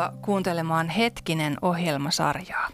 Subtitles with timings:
[0.00, 2.68] Tervetuloa kuuntelemaan Hetkinen ohjelmasarjaa.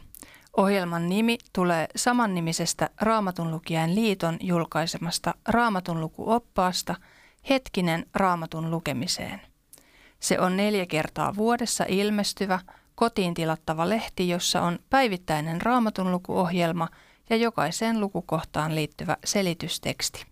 [0.56, 6.94] Ohjelman nimi tulee samannimisestä Raamatunlukijain liiton julkaisemasta Raamatunlukuoppaasta
[7.48, 9.40] Hetkinen Raamatun lukemiseen.
[10.20, 12.58] Se on neljä kertaa vuodessa ilmestyvä,
[12.94, 16.88] kotiin tilattava lehti, jossa on päivittäinen Raamatunlukuohjelma
[17.30, 20.26] ja jokaiseen lukukohtaan liittyvä selitysteksti.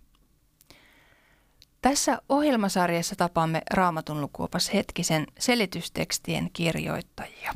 [1.85, 7.55] Tässä ohjelmasarjassa tapaamme Raamatun lukuopas hetkisen selitystekstien kirjoittajia.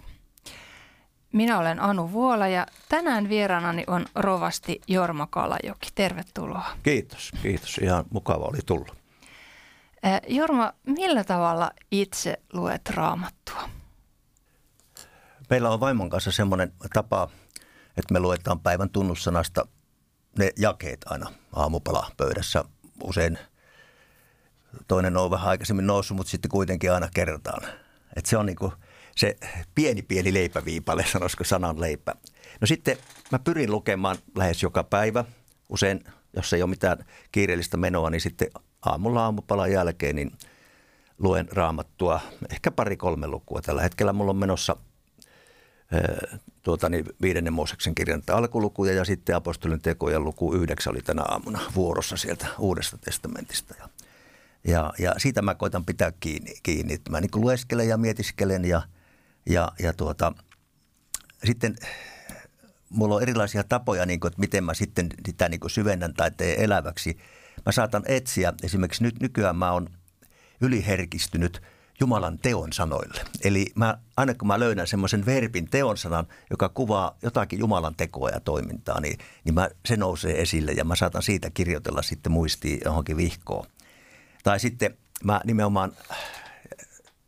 [1.33, 5.89] Minä olen Anu Vuola ja tänään vieraanani on rovasti Jorma Kalajoki.
[5.95, 6.67] Tervetuloa.
[6.83, 7.79] Kiitos, kiitos.
[7.79, 8.97] Ihan mukava oli tulla.
[10.29, 13.69] Jorma, millä tavalla itse luet raamattua?
[15.51, 17.29] Meillä on vaimon kanssa semmoinen tapa,
[17.97, 19.67] että me luetaan päivän tunnussanasta
[20.39, 22.65] ne jakeet aina aamupala pöydässä.
[23.03, 23.39] Usein
[24.87, 27.63] toinen on vähän aikaisemmin noussut, mutta sitten kuitenkin aina kertaan.
[28.17, 28.73] Et se on niinku
[29.17, 29.37] se
[29.75, 32.15] pieni pieni leipäviipale, sanoisiko sanan leipä.
[32.61, 32.97] No sitten
[33.33, 35.25] mä pyrin lukemaan lähes joka päivä.
[35.69, 36.05] Usein,
[36.37, 38.49] jos ei ole mitään kiireellistä menoa, niin sitten
[38.83, 40.33] aamulla aamupalan jälkeen niin
[41.19, 43.61] luen raamattua ehkä pari-kolme lukua.
[43.61, 44.77] Tällä hetkellä mulla on menossa
[46.63, 51.61] tuota, niin viidennen Mooseksen kirjan alkulukuja ja sitten apostolin tekojen luku yhdeksän oli tänä aamuna
[51.75, 53.75] vuorossa sieltä Uudesta testamentista.
[53.79, 53.89] Ja
[54.65, 56.55] ja, ja siitä mä koitan pitää kiinni.
[56.63, 56.99] kiinni.
[57.11, 58.83] Mä niin lueskelen ja mietiskelen ja,
[59.47, 60.33] ja, ja tuota,
[61.45, 61.77] sitten
[62.89, 66.31] mulla on erilaisia tapoja, niin kuin, että miten mä sitten sitä niin kuin syvennän tai
[66.31, 67.19] teen eläväksi.
[67.67, 69.89] Mä saatan etsiä, esimerkiksi nyt nykyään mä oon
[70.61, 71.63] yliherkistynyt
[72.01, 73.21] Jumalan teon sanoille.
[73.45, 78.31] Eli mä, aina kun mä löydän semmoisen verbin teon sanan, joka kuvaa jotakin Jumalan tekoa
[78.31, 82.81] ja toimintaa, niin, niin mä, se nousee esille ja mä saatan siitä kirjoitella sitten muistiin
[82.85, 83.67] johonkin vihkoon.
[84.49, 85.93] Tai sitten mä nimenomaan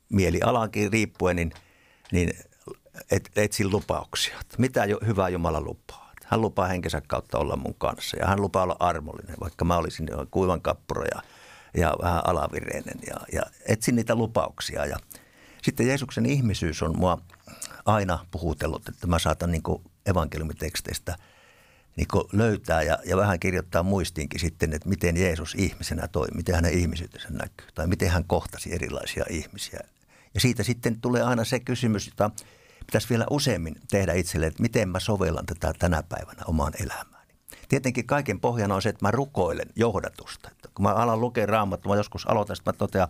[0.08, 1.53] mielialaankin riippuen, niin,
[2.12, 2.31] niin
[3.10, 4.38] et, etsin lupauksia.
[4.58, 6.12] Mitä jo, hyvää Jumala lupaa.
[6.25, 10.09] Hän lupaa henkensä kautta olla mun kanssa ja hän lupaa olla armollinen, vaikka mä olisin
[10.30, 11.22] kuivan kappuro ja,
[11.75, 12.98] ja vähän alavireinen.
[13.06, 14.97] Ja, ja etsin niitä lupauksia ja
[15.62, 17.19] sitten Jeesuksen ihmisyys on mua
[17.86, 19.62] aina puhutellut, että mä saatan niin
[20.06, 21.16] evankeliumiteksteistä–
[22.00, 26.72] niin löytää ja, ja vähän kirjoittaa muistiinkin sitten, että miten Jeesus ihmisenä toi, miten hänen
[26.72, 29.80] ihmisyytensä näkyy tai miten hän kohtasi erilaisia ihmisiä.
[30.34, 32.30] Ja siitä sitten tulee aina se kysymys, jota
[32.86, 37.34] pitäisi vielä useammin tehdä itselle, että miten mä sovellan tätä tänä päivänä omaan elämääni.
[37.68, 40.50] Tietenkin kaiken pohjana on se, että mä rukoilen johdatusta.
[40.52, 43.08] Että kun mä alan lukea raamattua, mä joskus aloitan, että mä totean,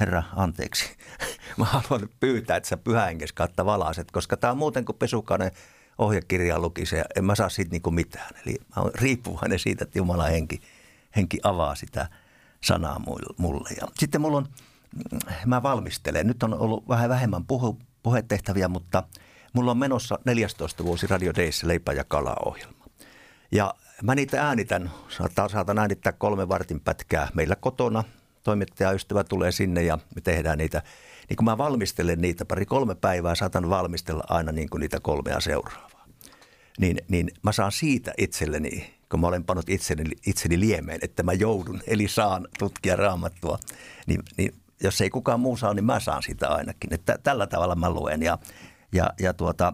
[0.00, 0.84] Herra, anteeksi.
[1.58, 5.50] mä haluan pyytää, että sä pyhä kautta valaset, koska tämä on muuten kuin pesukainen
[5.98, 8.30] ohjekirjaa lukisi ja en mä saa siitä niin kuin mitään.
[8.46, 10.60] Eli mä oon riippuvainen siitä, että Jumala henki,
[11.16, 12.08] henki avaa sitä
[12.60, 13.00] sanaa
[13.38, 13.68] mulle.
[13.80, 14.48] Ja sitten mulla on,
[15.46, 16.26] mä valmistelen.
[16.26, 19.02] Nyt on ollut vähän vähemmän puhu, puhetehtäviä, mutta
[19.52, 22.84] mulla on menossa 14 vuosi Radio Days leipä- ja kala-ohjelma.
[23.52, 28.04] Ja mä niitä äänitän, saatan, saatan äänittää kolme vartin pätkää meillä kotona.
[28.42, 30.82] Toimittajaystävä tulee sinne ja me tehdään niitä
[31.28, 35.40] niin kun mä valmistelen niitä pari kolme päivää, saatan valmistella aina niin kuin niitä kolmea
[35.40, 36.06] seuraavaa.
[36.78, 41.32] Niin, niin mä saan siitä itselleni, kun mä olen pannut itseni, itseni liemeen, että mä
[41.32, 43.58] joudun, eli saan tutkia raamattua,
[44.06, 46.94] niin, niin jos ei kukaan muu saa, niin mä saan sitä ainakin.
[46.94, 48.38] Että tällä tavalla mä luen ja,
[48.92, 49.72] ja, ja, tuota,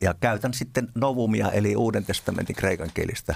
[0.00, 3.34] ja käytän sitten novumia, eli Uuden testamentin kreikan kielistä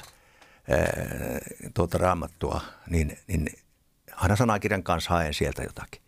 [1.74, 2.60] tuota raamattua,
[2.90, 3.46] niin, niin
[4.16, 6.07] aina sanakirjan kanssa haen sieltä jotakin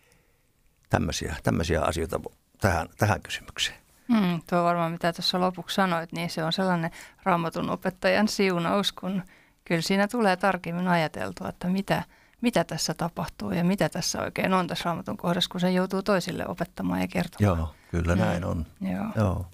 [0.91, 2.21] tämmöisiä, tämmöisiä asioita
[2.61, 3.78] tähän, tähän kysymykseen.
[4.12, 6.91] Hmm, tuo varmaan mitä tuossa lopuksi sanoit, niin se on sellainen
[7.23, 9.23] raamatun opettajan siunaus, kun
[9.65, 12.03] kyllä siinä tulee tarkemmin ajateltua, että mitä,
[12.41, 16.47] mitä tässä tapahtuu ja mitä tässä oikein on tässä raamatun kohdassa, kun se joutuu toisille
[16.47, 17.59] opettamaan ja kertomaan.
[17.59, 18.23] Joo, kyllä hmm.
[18.25, 18.67] näin on.
[18.81, 19.06] Joo.
[19.17, 19.47] Joo.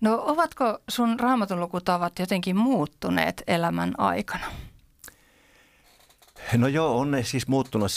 [0.00, 4.46] No ovatko sun raamatun lukutavat jotenkin muuttuneet elämän aikana?
[6.56, 7.92] No joo, on ne siis muuttunut.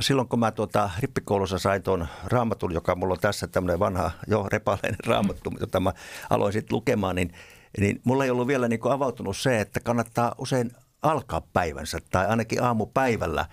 [0.00, 4.46] Silloin kun mä tuota, rippikoulussa sain tuon raamatun, joka mulla on tässä tämmöinen vanha, jo
[4.52, 5.92] repaleinen raamattu, jota mä
[6.30, 7.32] aloin sitten lukemaan, niin,
[7.80, 10.70] niin mulla ei ollut vielä niin kuin avautunut se, että kannattaa usein
[11.02, 13.46] alkaa päivänsä tai ainakin aamupäivällä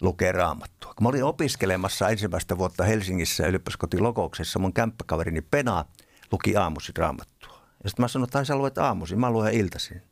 [0.00, 0.94] lukea raamattua.
[0.94, 5.84] Kun mä olin opiskelemassa ensimmäistä vuotta Helsingissä ylioppilaskotilokouksessa, mun kämppäkaverini Pena
[6.32, 7.62] luki aamusi raamattua.
[7.84, 10.02] Ja sitten mä sanoin, että sä luet aamusi, mä luen iltaisin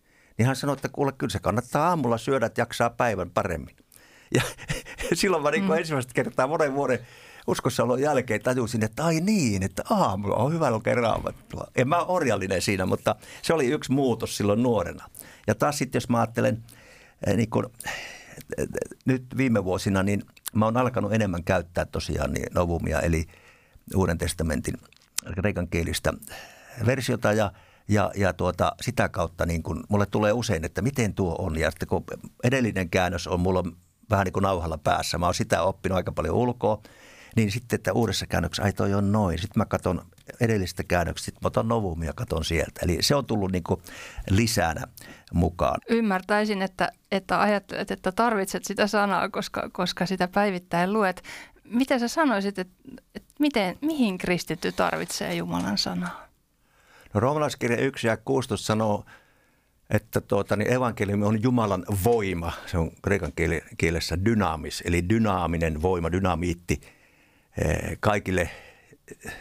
[0.41, 3.77] niin hän sanoi, että kuule, kyllä se kannattaa aamulla syödä, että jaksaa päivän paremmin.
[4.35, 4.43] Ja
[5.15, 5.73] silloin mä niin mm.
[5.73, 6.99] ensimmäistä kertaa monen vuoden
[7.83, 11.67] olon jälkeen tajusin, että ai niin, että aamulla on hyvä lukea raamattua.
[11.77, 15.11] En mä ole orjallinen siinä, mutta se oli yksi muutos silloin nuorena.
[15.47, 16.63] Ja taas sitten, jos mä ajattelen
[17.27, 17.71] eh, niin kun,
[18.59, 18.69] eh,
[19.05, 20.23] nyt viime vuosina, niin
[20.55, 23.27] mä oon alkanut enemmän käyttää tosiaan niin novumia, eli
[23.95, 24.75] Uuden testamentin
[25.35, 26.13] kreikan kielistä
[26.87, 27.53] versiota ja,
[27.91, 31.59] ja, ja tuota, sitä kautta niin kun, mulle tulee usein, että miten tuo on.
[31.59, 32.05] Ja sitten kun
[32.45, 33.65] edellinen käännös on mulla
[34.11, 36.83] vähän niin kuin nauhalla päässä, mä oon sitä oppinut aika paljon ulkoa,
[37.37, 39.39] niin sitten, että uudessa käännöksessä, ai toi on noin.
[39.39, 40.03] Sitten mä katson
[40.41, 42.81] edellistä käännöksestä, sitten mä otan novumia ja katson sieltä.
[42.83, 43.65] Eli se on tullut niin
[44.31, 44.85] lisänä
[45.33, 45.81] mukaan.
[45.89, 51.23] Ymmärtäisin, että, että ajattelet, että tarvitset sitä sanaa, koska, koska sitä päivittäin luet.
[51.65, 52.75] Mitä sä sanoisit, että,
[53.15, 56.30] että miten, mihin kristitty tarvitsee Jumalan sanaa?
[57.15, 59.05] No roomalaiskirja 1 ja 16 sanoo,
[59.91, 62.53] että tuota, niin evankeliumi on Jumalan voima.
[62.67, 63.33] Se on kreikan
[63.79, 66.81] kielessä dynamis, eli dynaaminen voima, dynamiitti
[67.59, 68.41] eh, kaikille
[69.27, 69.33] eh,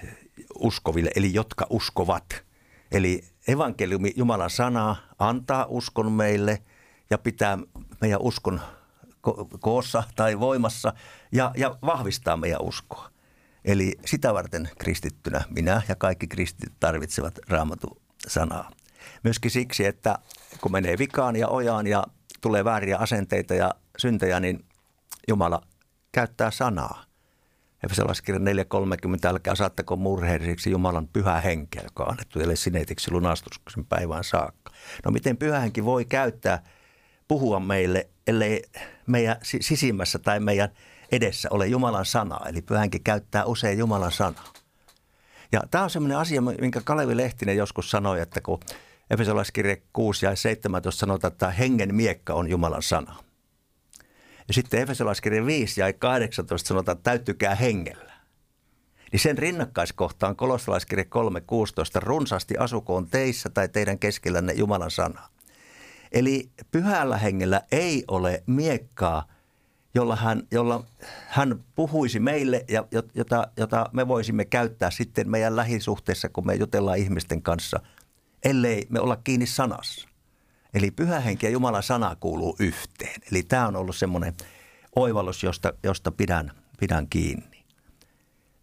[0.60, 2.44] uskoville, eli jotka uskovat.
[2.92, 6.62] Eli evankeliumi, Jumalan sana, antaa uskon meille
[7.10, 7.58] ja pitää
[8.02, 8.62] meidän uskon
[9.60, 10.94] koossa tai voimassa
[11.32, 13.10] ja, ja vahvistaa meidän uskoa.
[13.66, 18.72] Eli sitä varten kristittynä minä ja kaikki kristit tarvitsevat raamatun sanaa.
[19.24, 20.18] Myöskin siksi, että
[20.62, 22.04] kun menee vikaan ja ojaan ja
[22.42, 24.66] tulee vääriä asenteita ja syntejä, niin
[25.28, 25.62] Jumala
[26.12, 27.04] käyttää sanaa.
[27.84, 34.24] Efesolaiskirja 4.30, älkää saattako murheellisiksi Jumalan pyhä henkeä, joka on annettu teille sinetiksi lunastuksen päivään
[34.24, 34.74] saakka.
[35.06, 36.64] No miten pyhä henki voi käyttää,
[37.28, 38.62] puhua meille, ellei
[39.08, 40.70] meidän sisimmässä tai meidän
[41.12, 42.40] edessä ole Jumalan sana.
[42.46, 44.54] Eli pyhänkin käyttää usein Jumalan sanaa.
[45.52, 48.60] Ja tämä on sellainen asia, minkä Kalevi Lehtinen joskus sanoi, että kun
[49.10, 53.16] Efesolaiskirja 6 ja 17 sanotaan, että hengen miekka on Jumalan sana.
[54.48, 58.14] Ja sitten Efesolaiskirja 5 ja 18 sanotaan, että täyttykää hengellä.
[59.12, 61.10] Niin sen rinnakkaiskohta on kolossalaiskirja 3.16,
[61.96, 65.30] runsaasti asukoon teissä tai teidän keskellänne Jumalan sana.
[66.12, 69.26] Eli pyhällä hengellä ei ole miekkaa–
[69.96, 70.84] jolla hän, jolla
[71.28, 72.84] hän puhuisi meille ja
[73.16, 77.80] jota, jota me voisimme käyttää sitten meidän lähisuhteessa, kun me jutellaan ihmisten kanssa,
[78.44, 80.10] ellei me olla kiinni sanassa.
[80.74, 83.22] Eli pyhä henki ja Jumalan sana kuuluu yhteen.
[83.32, 84.34] Eli tämä on ollut semmoinen
[84.96, 87.66] oivallus, josta, josta pidän, pidän kiinni.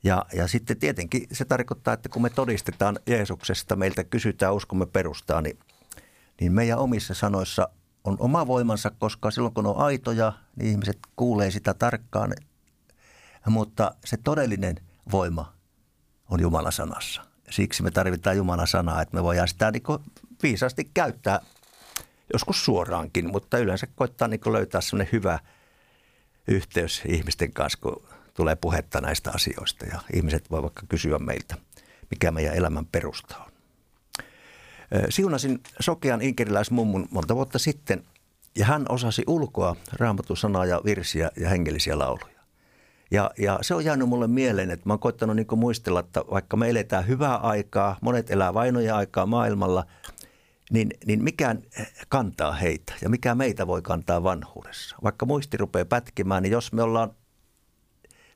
[0.05, 5.40] Ja, ja sitten tietenkin se tarkoittaa, että kun me todistetaan Jeesuksesta, meiltä kysytään uskomme perustaa,
[5.40, 5.58] niin,
[6.40, 7.69] niin meidän omissa sanoissa
[8.06, 12.32] on oma voimansa, koska silloin kun on aitoja, niin ihmiset kuulee sitä tarkkaan.
[13.47, 14.76] Mutta se todellinen
[15.12, 15.53] voima
[16.31, 17.23] on Jumalan sanassa.
[17.50, 19.82] Siksi me tarvitaan Jumalan sanaa, että me voidaan sitä niin
[20.43, 21.41] viisaasti käyttää
[22.32, 25.38] joskus suoraankin, mutta yleensä koittaa niin löytää sellainen hyvä
[26.49, 31.55] yhteys ihmisten kanssa, kun tulee puhetta näistä asioista ja ihmiset voi vaikka kysyä meiltä,
[32.11, 33.56] mikä meidän elämän perusta on.
[35.09, 38.03] Siunasin sokean inkeriläismummun monta vuotta sitten
[38.59, 42.37] ja hän osasi ulkoa raamatusanaa ja virsiä ja hengellisiä lauluja.
[43.11, 46.56] Ja, ja se on jäänyt mulle mieleen, että mä oon koittanut niin muistella, että vaikka
[46.56, 49.87] me eletään hyvää aikaa, monet elää vainoja aikaa maailmalla,
[50.71, 51.62] niin, niin mikään
[52.09, 54.97] kantaa heitä ja mikä meitä voi kantaa vanhuudessa.
[55.03, 57.11] Vaikka muisti rupeaa pätkimään, niin jos me ollaan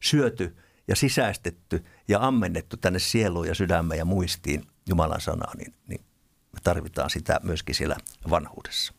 [0.00, 0.56] syöty
[0.88, 6.01] ja sisäistetty ja ammennettu tänne sieluun ja sydämeen ja muistiin Jumalan sanaa, niin, niin
[6.52, 7.96] me tarvitaan sitä myöskin siellä
[8.30, 8.92] vanhuudessa.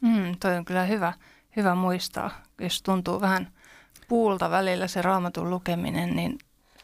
[0.00, 1.12] Mm, toi on kyllä hyvä,
[1.56, 2.30] hyvä muistaa.
[2.60, 3.48] Jos tuntuu vähän
[4.08, 6.38] puulta välillä se raamatun lukeminen, niin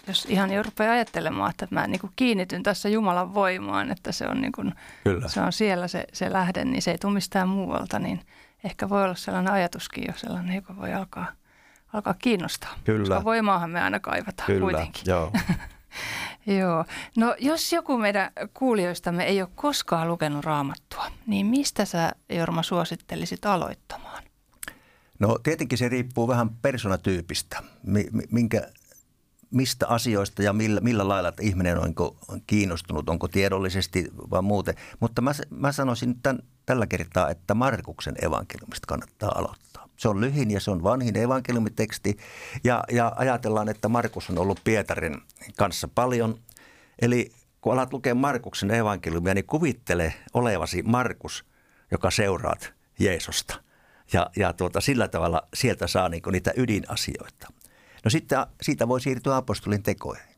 [0.06, 4.28] jos ihan jo rupeaa ajattelemaan, että mä niin kuin kiinnityn tässä Jumalan voimaan, että se
[4.28, 5.28] on, niin kuin, Kyllä.
[5.28, 8.20] se on siellä se, se lähde, niin se ei tule mistään muualta, niin
[8.64, 11.26] ehkä voi olla sellainen ajatuskin jo sellainen, joka voi alkaa,
[11.92, 12.74] alkaa kiinnostaa.
[12.84, 13.08] Kyllä.
[13.08, 15.02] Koska voimaahan me aina kaivataan Kyllä, kuitenkin.
[15.06, 15.32] joo.
[16.56, 16.84] Joo.
[17.16, 23.46] No jos joku meidän kuulijoistamme ei ole koskaan lukenut raamattua, niin mistä sä Jorma suosittelisit
[23.46, 24.22] aloittamaan?
[25.18, 27.62] No tietenkin se riippuu vähän persoonatyypistä,
[28.30, 28.68] minkä,
[29.50, 31.94] mistä asioista ja millä, millä lailla että ihminen on,
[32.28, 34.74] on kiinnostunut, onko tiedollisesti vai muuten.
[35.00, 39.88] Mutta mä, mä sanoisin tämän, tällä kertaa, että Markuksen evankeliumista kannattaa aloittaa.
[39.96, 42.16] Se on lyhin ja se on vanhin evankeliumiteksti
[42.64, 45.22] ja, ja ajatellaan, että Markus on ollut Pietarin
[45.56, 46.38] kanssa paljon.
[46.98, 51.44] Eli kun alat lukea Markuksen evankeliumia, niin kuvittele olevasi Markus,
[51.90, 53.62] joka seuraat Jeesusta.
[54.12, 57.48] Ja, ja tuota, sillä tavalla sieltä saa niin niitä ydinasioita.
[58.04, 60.34] No sitten siitä voi siirtyä apostolin tekoihin,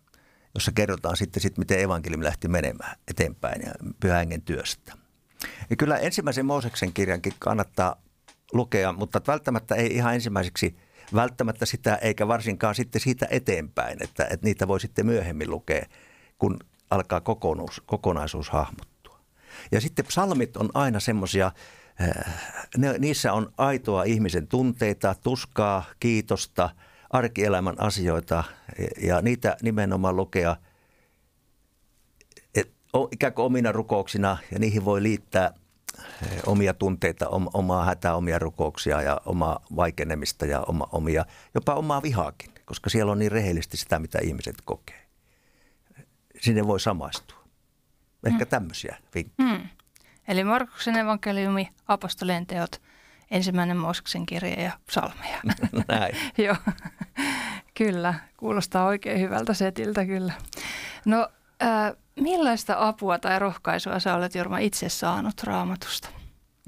[0.55, 5.00] jossa kerrotaan sitten, sit, miten evankeliumi lähti menemään eteenpäin ja pyhängen työstä.
[5.71, 7.97] Ja kyllä ensimmäisen Mooseksen kirjankin kannattaa
[8.53, 10.77] lukea, mutta välttämättä ei ihan ensimmäiseksi
[11.15, 15.87] välttämättä sitä, eikä varsinkaan sitten siitä eteenpäin, että, että niitä voi sitten myöhemmin lukea,
[16.39, 16.57] kun
[16.91, 19.21] alkaa kokonaisuus, kokonaisuus hahmottua.
[19.73, 21.53] Ja sitten psalmit on aina semmoisia,
[22.01, 26.71] äh, niissä on aitoa ihmisen tunteita, tuskaa, kiitosta,
[27.11, 28.45] arkielämän asioita
[29.03, 30.57] ja niitä nimenomaan lukea
[33.13, 35.53] ikään kuin omina rukouksina ja niihin voi liittää
[35.99, 42.03] eh, omia tunteita, omaa hätää, omia rukouksia ja omaa vaikenemista ja oma, omia, jopa omaa
[42.03, 45.07] vihaakin, koska siellä on niin rehellisesti sitä, mitä ihmiset kokee.
[46.41, 47.41] Sinne voi samaistua.
[48.27, 48.49] Ehkä mm.
[48.49, 49.49] tämmöisiä vinkkejä.
[49.53, 49.69] Mm.
[50.29, 52.83] Eli Markuksen evankeliumi, apostolien teot,
[53.31, 55.41] ensimmäinen Mooseksen kirja ja psalmeja.
[55.89, 56.17] Näin.
[56.47, 56.57] Joo,
[57.75, 58.15] kyllä.
[58.37, 60.33] Kuulostaa oikein hyvältä setiltä kyllä.
[61.05, 61.29] No,
[61.63, 66.09] äh, millaista apua tai rohkaisua sä olet Jorma itse saanut raamatusta?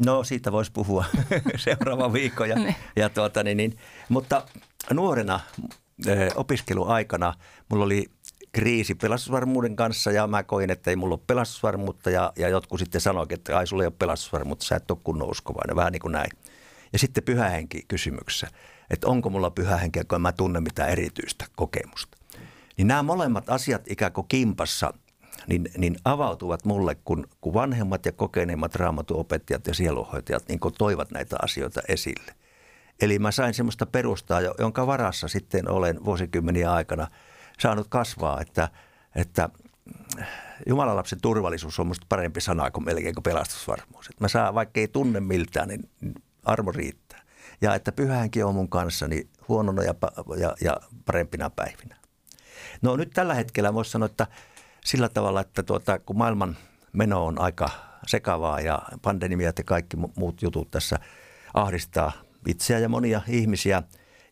[0.04, 1.04] No siitä voisi puhua
[1.56, 2.44] seuraava viikko.
[2.44, 2.76] Ja, niin.
[2.96, 3.78] ja tuota, niin, niin.
[4.08, 4.42] Mutta
[4.92, 5.40] nuorena
[6.36, 7.34] opiskeluaikana
[7.68, 8.06] mulla oli
[8.52, 13.00] kriisi pelastusvarmuuden kanssa ja mä koin, että ei mulla ole pelastusvarmuutta ja, ja jotkut sitten
[13.00, 16.12] sanoivat, että ai sulla ei ole pelastusvarmuutta, sä et ole kunnon uskovainen, vähän niin kuin
[16.12, 16.30] näin.
[16.92, 18.48] Ja sitten pyhähenki kysymyksessä,
[18.90, 22.18] että onko mulla pyhähenki, kun mä tunne mitään erityistä kokemusta.
[22.76, 24.94] Niin nämä molemmat asiat ikään kuin kimpassa
[25.46, 31.36] niin, niin avautuvat mulle, kun, kun vanhemmat ja kokeneimmat raamatuopettajat ja sieluhoitajat niin toivat näitä
[31.42, 32.34] asioita esille.
[33.00, 37.06] Eli mä sain semmoista perustaa, jonka varassa sitten olen vuosikymmeniä aikana–
[37.62, 38.68] saanut kasvaa, että,
[39.16, 39.48] että
[40.66, 44.06] Jumalan lapsen turvallisuus on minusta parempi sana kuin melkein kuin pelastusvarmuus.
[44.06, 45.90] Että mä saan, vaikka ei tunne miltään, niin
[46.44, 47.22] armo riittää.
[47.60, 49.94] Ja että pyhäänkin on mun kanssani huonona ja,
[50.36, 51.96] ja, ja parempina päivinä.
[52.82, 54.26] No nyt tällä hetkellä voisi sanoa, että
[54.84, 56.56] sillä tavalla, että tuota, kun maailman
[56.92, 57.70] meno on aika
[58.06, 60.98] sekavaa ja pandemiat ja kaikki muut jutut tässä
[61.54, 62.12] ahdistaa
[62.48, 63.82] itseä ja monia ihmisiä,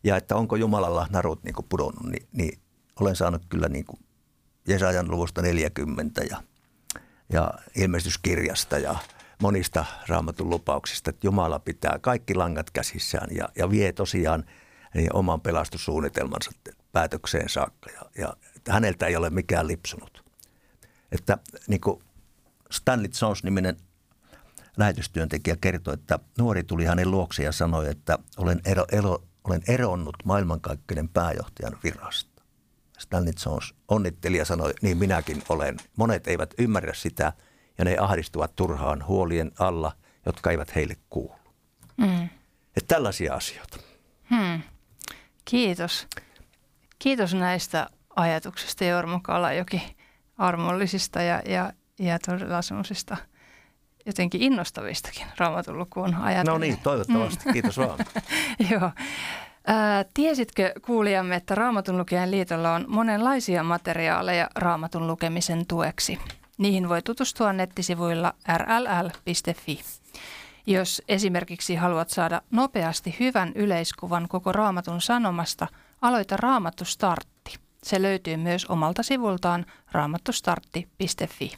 [0.03, 2.59] ja että onko Jumalalla narut niin pudonnut, niin, niin
[2.99, 3.99] olen saanut kyllä niin kuin
[4.67, 6.37] Jesajan luvusta 40 ja,
[7.33, 8.95] ja ilmestyskirjasta ja
[9.41, 14.45] monista raamatun lupauksista, että Jumala pitää kaikki langat käsissään ja, ja vie tosiaan
[14.93, 16.51] niin oman pelastussuunnitelmansa
[16.91, 18.33] päätökseen saakka ja, ja
[18.69, 20.23] häneltä ei ole mikään lipsunut.
[21.11, 22.03] Että niin kuin
[22.71, 23.77] Stanley Jones-niminen
[24.77, 30.15] lähetystyöntekijä kertoi, että nuori tuli hänen luokseen ja sanoi, että olen, ero, ero, olen eronnut
[30.25, 32.41] maailmankaikkeuden pääjohtajan virasta.
[32.99, 35.77] Stanley Jones onnitteli ja sanoi, niin minäkin olen.
[35.97, 37.33] Monet eivät ymmärrä sitä
[37.77, 39.91] ja ne ahdistuvat turhaan huolien alla,
[40.25, 41.35] jotka eivät heille kuulu.
[41.97, 42.23] Mm.
[42.77, 43.77] Että tällaisia asioita.
[44.29, 44.61] Hmm.
[45.45, 46.07] Kiitos.
[47.01, 49.95] Kiitos näistä ajatuksista Jorma Kalajoki,
[50.37, 53.17] armollisista ja, ja, ja todella semmoisista
[54.05, 56.45] jotenkin innostavistakin raamatun lukuun ajatellen.
[56.45, 57.45] No niin, toivottavasti.
[57.45, 57.53] Mm.
[57.53, 57.99] Kiitos vaan.
[58.71, 58.91] Joo.
[59.67, 66.19] Ää, tiesitkö kuulijamme, että Raamatun lukijan liitolla on monenlaisia materiaaleja raamatun lukemisen tueksi?
[66.57, 69.79] Niihin voi tutustua nettisivuilla rll.fi.
[70.67, 75.67] Jos esimerkiksi haluat saada nopeasti hyvän yleiskuvan koko Raamatun sanomasta,
[76.01, 77.55] aloita Raamattu Startti.
[77.83, 81.51] Se löytyy myös omalta sivultaan raamattustartti.fi.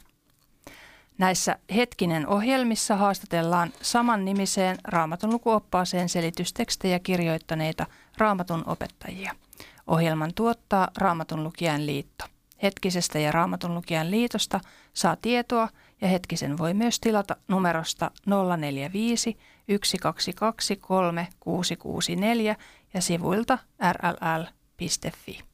[1.18, 7.86] Näissä hetkinen ohjelmissa haastatellaan saman nimiseen raamatun lukuoppaaseen selitystekstejä kirjoittaneita
[8.18, 9.34] raamatun opettajia.
[9.86, 12.24] Ohjelman tuottaa Raamatun lukijan liitto.
[12.62, 14.60] Hetkisestä ja Raamatun lukijan liitosta
[14.94, 15.68] saa tietoa
[16.00, 18.10] ja Hetkisen voi myös tilata numerosta
[18.56, 22.56] 045 122 3664
[22.94, 23.58] ja sivuilta
[23.92, 25.44] rll.fi.